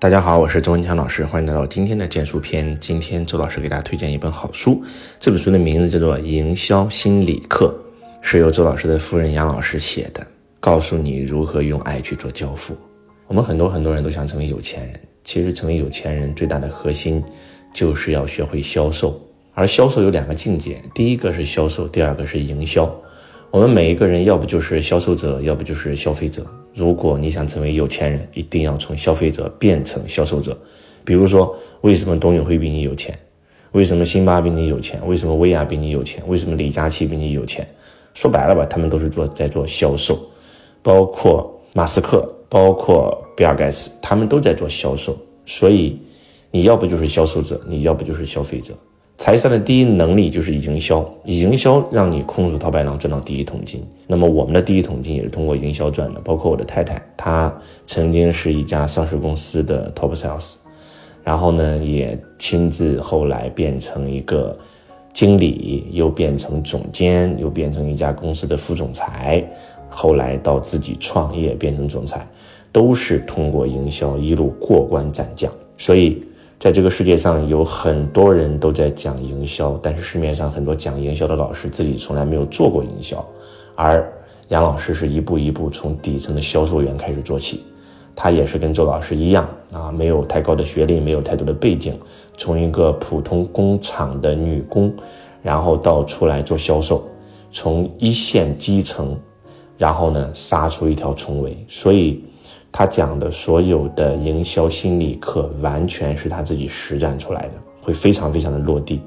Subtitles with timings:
[0.00, 2.74] 大家好，我是周文强老师，欢迎来到今天的简书篇。
[2.80, 4.82] 今天周老师给大家推荐一本好书，
[5.18, 7.78] 这本书的名字叫做《营销心理课》，
[8.22, 10.26] 是由周老师的夫人杨老师写的，
[10.58, 12.74] 告诉你如何用爱去做交付。
[13.26, 17.22] 我们很多很多人都想成为有钱人，其实成为有钱人最大的核心
[17.74, 19.20] 就是要学会销售，
[19.52, 22.90] 而销售有两个境界，第一个是销售，第二个是营销。
[23.52, 26.46] 我们每一个人要不就是销售者，要不就是消费者。
[26.72, 30.56] 如果你想成为有钱人，一定要从消费者变成销售者。
[31.04, 33.18] 比如说，为什么董宇辉比你有钱？
[33.72, 35.04] 为什么辛巴比你有钱？
[35.04, 36.22] 为什么薇娅比你有钱？
[36.28, 37.66] 为什么李佳琦比你有钱？
[38.14, 40.16] 说白了吧，他们都是做在做销售，
[40.80, 45.16] 包括马斯克，包括比尔盖茨，他们都在做销售。
[45.44, 46.00] 所以，
[46.52, 48.72] 你要不就是销售者，你要不就是消费者。
[49.20, 53.86] 财商的第一能力就是营销，营销让你空手套白狼赚到第一桶金。
[54.06, 56.18] 那么我们的第一桶金也是通过营销赚的。
[56.22, 57.54] 包括我的太太，她
[57.86, 60.54] 曾经是一家上市公司的 top sales，
[61.22, 64.58] 然后呢，也亲自后来变成一个
[65.12, 69.46] 经理，又变成总监，又变成一家公司的副总裁，
[69.90, 72.26] 后来到自己创业变成总裁，
[72.72, 75.52] 都是通过营销一路过关斩将。
[75.76, 76.22] 所以。
[76.60, 83.26] 在这个世界上，有很多人都在讲营销，但是市面上很多讲营销的老师自己从来没有做过营销，
[83.74, 84.06] 而
[84.48, 87.62] 杨老师是一步一步从底层的销售员开始做起，
[88.14, 91.98] 他也是跟周老师一样啊，没有太高的学历，没有太多的背景，
[92.36, 94.92] 从一个普通工厂的女工，
[95.42, 97.08] 然后到出来做销售，
[97.50, 99.18] 从一线基层，
[99.78, 102.22] 然后呢杀出一条重围，所以。
[102.72, 109.00] 他讲的所有的营销心理课，完全是他自己实战出来的，会非常非常的落地。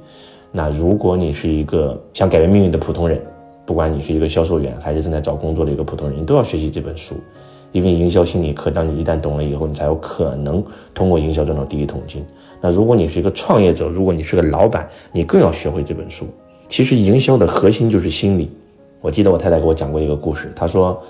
[0.52, 3.22] 那如果你是一个想改变命运的普通人，
[3.66, 7.16] 不管你是一个销售员，还是正在找工作的一个普通人，你都要学习这本书。
[7.72, 12.24] 因为营销心理课，当你一旦懂了以后，你才有可能通过营销赚到第一桶金。
[12.62, 16.28] 那如果你是一个创业者，如果你是个老板，你更要学会这本书。
[16.70, 18.52] 其实营销的核心就是心理。
[19.02, 21.02] 我记得我太太给我讲过一个故事，她说。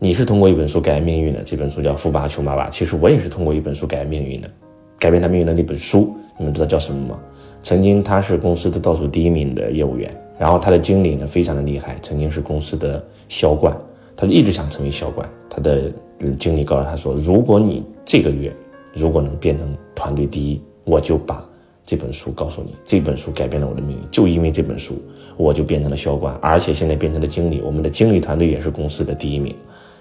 [0.00, 2.66] 你是通过一本书改变命运的，这本书叫《富爸穷爸爸》。
[2.70, 4.48] 其实我也是通过一本书改变命运的，
[4.96, 7.18] 改变他命运的那本书，你们知道叫什么吗？
[7.64, 13.76] 曾经他是公司的倒数第一名的业务员，然后他的经理呢非常的厉害，曾经是公司的销冠，
[14.16, 15.28] 他就一直想成为销冠。
[15.50, 15.92] 他的
[16.38, 18.54] 经理告诉他说：“如果你这个月
[18.94, 21.44] 如果能变成团队第一，我就把
[21.84, 24.94] 这本书告诉你，这本书改变了我的命运，就因为这本书，
[25.36, 29.52] 我就变成了销冠，而且现在变成了经理，我们的经理团队也是公司的第一名。”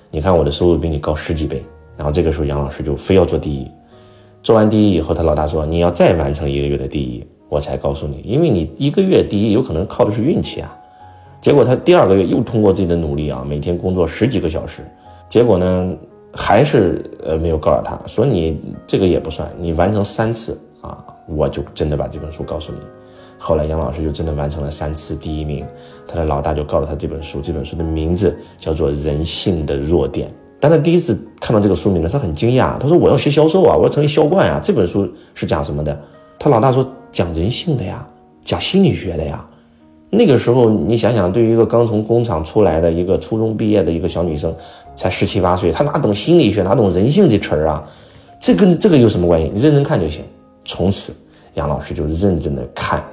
[0.10, 1.64] 你看我的收入比你高十几倍，
[1.98, 3.70] 然后这个时候杨老师就非要做第一，
[4.42, 10.76] 做完第一以后，他老大说你要再完成一个月的第一，我才告诉你，因为你一个月第一有可能靠的是运气啊。
[11.42, 14.82] 结果他第二个月又通过自己的努力啊，每天工作十几个小时，
[15.30, 15.96] 结果呢
[16.34, 20.98] 还是呃没有告诉他说你这个也不算，你完成三次啊，
[21.28, 22.80] 我就真的把这本书告诉你。
[23.38, 25.66] 后来杨老师就真的完成了三次第一名，
[26.08, 30.28] 他的老大就告诉他这本书，这本书的名字叫做《人性的弱点》。
[30.60, 34.60] 当他第一次看到这个书名呢，他很惊讶，他说：“我要学销售啊，我要成为销冠啊！
[34.62, 35.96] 这本书是讲什么的？”
[36.40, 38.08] 他老大说：“讲人性的呀，
[38.44, 39.48] 讲心理学的呀。”
[40.10, 44.52] 那个时候你想想，对于一个刚从工厂出来的一个初中毕业的一个小女生，
[44.96, 47.84] 才十七八岁，她哪懂心理学，哪懂人性这词儿啊？
[48.40, 49.52] 这跟这个有什么关系？
[49.54, 50.24] 你认真看就行。
[50.66, 51.14] 从此，
[51.54, 53.04] 杨老师就认真的看。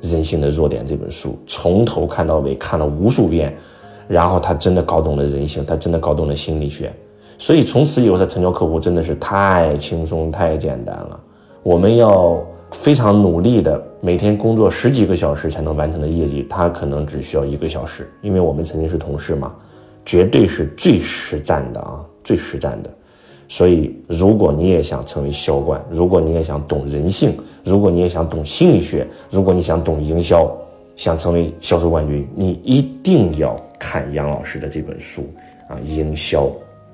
[0.00, 3.54] 人性的弱点这本书从头看到尾看了无数遍，
[4.08, 6.92] 然后他真的搞懂了人性，他真的搞懂了心理学，
[7.38, 11.20] 所以从此以后他成交客户真的是太轻松太简单了。
[11.62, 19.52] 我们要非常努力的每天工作十几个小时才能完成的业绩，他可能只需要一个小时，因为我们曾经是同事嘛，
[20.06, 22.90] 绝对是最实战的啊，最实战的。
[23.52, 30.48] 所以，如果你也想成为销冠，如果你也想懂人性，如果你也想懂心理学，如果你想懂营销，
[30.94, 35.28] 想成为销售冠军，你一定要看杨老师的这本书
[35.68, 36.48] 啊，《营销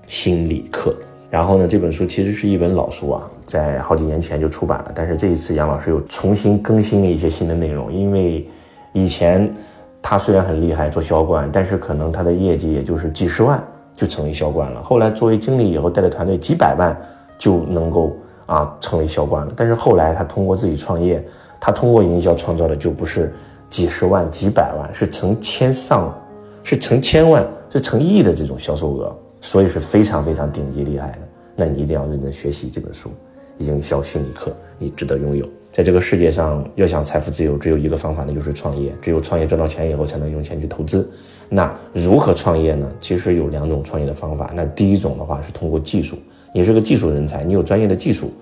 [0.06, 0.92] 心理课》。
[1.28, 8.48] 然后呢，这本书其实是一本老书啊，在好几年前就出版了，但是这一次杨老师又重新更新了一些新的内容，因为
[8.94, 9.52] 以前
[10.00, 13.62] 他虽然很厉害做销冠，但是可能他的业绩也就是几十万。
[13.96, 14.82] 就成为销冠了。
[14.82, 16.96] 后来作为经理以后，带着团队几百万
[17.38, 18.14] 就能够
[18.44, 19.52] 啊成为销冠了。
[19.56, 21.24] 但是后来他通过自己创业，
[21.58, 23.32] 他通过营销创造的就不是
[23.70, 26.14] 几十万、几百万，是成千上，
[26.62, 31.18] 是成千万、是成亿的这种销售额，所以是非常非常顶级厉害的。
[31.56, 33.08] 那你一定要认真学习这本书
[33.64, 35.48] 《营销心理课》，你值得拥有。
[35.72, 38.94] 在这个世界上，要想财富自由，只有一个方法，那就是创业。
[39.00, 41.10] 只有创业赚到钱以后，才能用钱去投资。
[41.48, 42.86] 那如何创业呢？
[43.00, 44.50] 其实有两种创业的方法。
[44.54, 46.16] 那第一种的话是通过技术，
[46.52, 48.32] 你是个技术人才，你有专业的技术，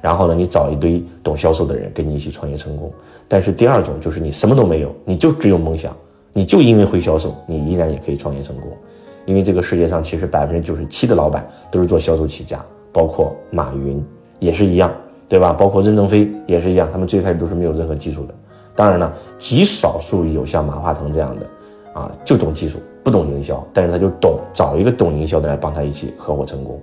[0.00, 2.90] 然后呢，你找一堆懂销售的人跟你一起创业成功。
[3.28, 5.94] 但是第二种就是你什么都没有，你就只有梦想，
[6.32, 8.70] 你就因为会销售，你依然也可以创业成功。
[9.26, 12.62] 因为这个世界上其实百分之九十七的老板都是做销售起家，
[12.92, 14.04] 包括马云
[14.38, 14.92] 也是一样，
[15.28, 15.52] 对吧？
[15.52, 18.34] 包括任正非也是一样，他们最开始都是没有任何技术的。
[18.76, 21.46] 当然了，极少数有像马化腾这样的，
[21.94, 26.78] 啊，就懂技术，不懂营销，但是他就懂找一个懂营销的来帮他一起合伙成功。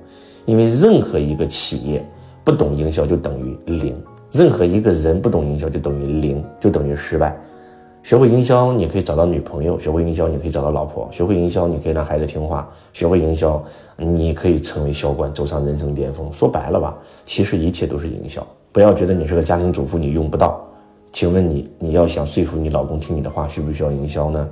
[0.46, 2.04] 因为任何一个企业
[2.44, 3.96] 不懂营销就等于零，
[4.32, 7.38] 任何一个人不懂营销就等于零，就等于失败。
[8.04, 13.64] 学会营销，你可以找到女朋友；学会营销，你可以找到老婆；学会营销，你可以让孩子听话；学会营销，
[13.96, 16.28] 你可以成为销冠，走上人生巅峰。
[16.34, 18.46] 说白了吧，其实一切都是营销。
[18.72, 20.60] 不要觉得你是个家庭主妇，你用不到。
[21.12, 24.50] 请问你，你要想说服你老公听你的话，需不需要营销呢？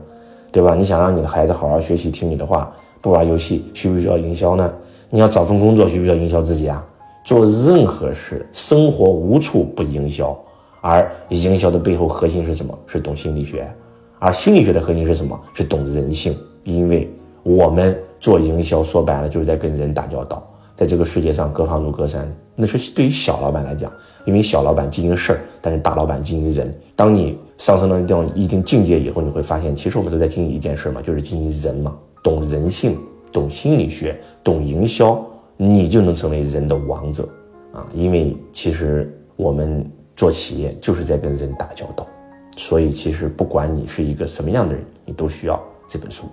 [0.51, 0.75] 对吧？
[0.75, 4.73] 你想让你的孩子好好学习，听你的话，不玩游戏，需不需要营销呢？
[5.09, 6.85] 你要找份工作，需不需要营销自己啊？
[7.23, 10.37] 做任何事，生活无处不营销。
[10.81, 12.77] 而营销的背后核心是什么？
[12.87, 13.69] 是懂心理学。
[14.17, 15.39] 而心理学的核心是什么？
[15.53, 16.35] 是懂人性。
[16.63, 17.09] 因为
[17.43, 20.45] 我们做营销，说白了就是在跟人打交道。
[20.79, 23.91] 在这个世界上，隔行如隔山，那是对于小老板来讲，
[24.23, 26.73] 因为小老板经营事儿，但是大老板经营人。
[26.95, 31.93] 当你上升到一定一定境界以后，你会发现，其实我们都在经营一件事嘛，就是经营人嘛。
[32.23, 32.97] 懂人性，
[33.29, 35.21] 懂心理学，懂营销，
[35.57, 37.27] 你就能成为人的王者
[37.73, 37.85] 啊！
[37.93, 39.85] 因为其实我们
[40.15, 42.07] 做企业就是在跟人打交道，
[42.55, 46.25] 所以其实不管你是一个什么样的人，你都需要这本书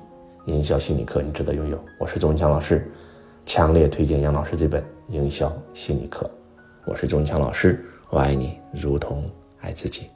[0.52, 1.76] 《营销心理课》，你值得拥有。
[1.99, 2.88] 我是周文强老师。
[3.46, 6.26] 强烈推荐杨老师这本《营销心理课》，
[6.84, 10.08] 我是钟强老师，我爱你如同爱自己。